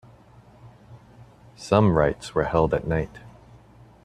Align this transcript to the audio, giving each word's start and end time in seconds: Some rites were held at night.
Some 1.55 1.95
rites 1.95 2.33
were 2.33 2.45
held 2.45 2.73
at 2.73 2.87
night. 2.87 3.19